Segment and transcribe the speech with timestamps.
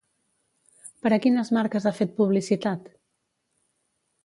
[1.03, 2.91] Per a quines marques ha fet publicitat?